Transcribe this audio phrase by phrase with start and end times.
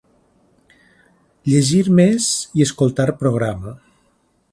[1.49, 3.75] Llegir més i escoltar programa….